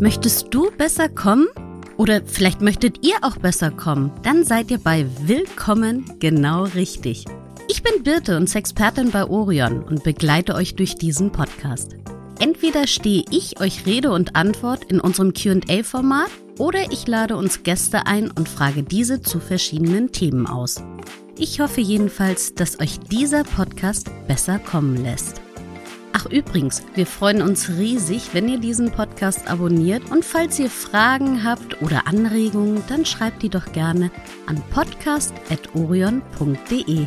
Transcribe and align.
Möchtest 0.00 0.46
du 0.50 0.70
besser 0.70 1.10
kommen? 1.10 1.46
Oder 1.98 2.22
vielleicht 2.24 2.62
möchtet 2.62 3.06
ihr 3.06 3.16
auch 3.20 3.36
besser 3.36 3.70
kommen? 3.70 4.10
Dann 4.22 4.44
seid 4.44 4.70
ihr 4.70 4.78
bei 4.78 5.04
Willkommen 5.20 6.10
genau 6.20 6.64
richtig. 6.64 7.26
Ich 7.68 7.82
bin 7.82 8.02
Birte 8.02 8.38
und 8.38 8.48
Sexpertin 8.48 9.10
bei 9.10 9.26
Orion 9.26 9.82
und 9.82 10.02
begleite 10.02 10.54
euch 10.54 10.74
durch 10.74 10.94
diesen 10.94 11.32
Podcast. 11.32 11.96
Entweder 12.38 12.86
stehe 12.86 13.24
ich 13.30 13.60
euch 13.60 13.84
Rede 13.84 14.10
und 14.12 14.36
Antwort 14.36 14.84
in 14.84 15.00
unserem 15.00 15.34
QA-Format 15.34 16.30
oder 16.56 16.90
ich 16.90 17.06
lade 17.06 17.36
uns 17.36 17.62
Gäste 17.62 18.06
ein 18.06 18.30
und 18.30 18.48
frage 18.48 18.82
diese 18.82 19.20
zu 19.20 19.38
verschiedenen 19.38 20.12
Themen 20.12 20.46
aus. 20.46 20.82
Ich 21.36 21.60
hoffe 21.60 21.82
jedenfalls, 21.82 22.54
dass 22.54 22.80
euch 22.80 23.00
dieser 23.00 23.44
Podcast 23.44 24.10
besser 24.26 24.58
kommen 24.58 24.96
lässt. 25.04 25.42
Ach 26.20 26.26
übrigens, 26.26 26.82
wir 26.94 27.06
freuen 27.06 27.40
uns 27.40 27.70
riesig, 27.70 28.34
wenn 28.34 28.46
ihr 28.46 28.58
diesen 28.58 28.90
Podcast 28.90 29.50
abonniert 29.50 30.10
und 30.10 30.22
falls 30.22 30.58
ihr 30.58 30.68
Fragen 30.68 31.44
habt 31.44 31.80
oder 31.80 32.06
Anregungen, 32.06 32.82
dann 32.88 33.06
schreibt 33.06 33.42
die 33.42 33.48
doch 33.48 33.72
gerne 33.72 34.10
an 34.46 34.62
podcast.orion.de. 34.70 37.06